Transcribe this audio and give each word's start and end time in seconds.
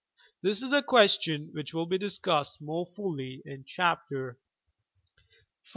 This 0.41 0.63
is 0.63 0.73
a 0.73 0.81
question 0.81 1.49
which 1.51 1.75
will 1.75 1.85
be 1.85 1.99
discussed 1.99 2.59
more 2.59 2.87
fully 2.87 3.43
in 3.45 3.63
Chapter 3.67 4.39
XLI. 5.63 5.67